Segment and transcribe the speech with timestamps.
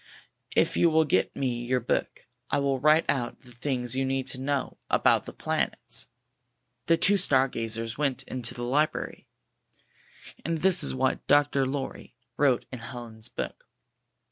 [0.55, 4.25] If you will get me your book, I will write out the things you need
[4.29, 6.07] to know about the planets,"
[6.87, 9.27] The two star gazers went in to the library,
[10.43, 11.67] and this is what Dr.
[11.67, 13.67] Lorrj^ wrote in Helen's book.